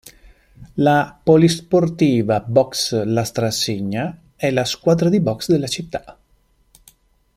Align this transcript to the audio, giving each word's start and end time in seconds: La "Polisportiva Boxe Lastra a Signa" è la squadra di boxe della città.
La 0.87 1.19
"Polisportiva 1.29 2.39
Boxe 2.39 3.05
Lastra 3.05 3.45
a 3.45 3.51
Signa" 3.51 4.17
è 4.35 4.49
la 4.49 4.65
squadra 4.65 5.09
di 5.09 5.19
boxe 5.19 5.51
della 5.51 5.67
città. 5.67 6.17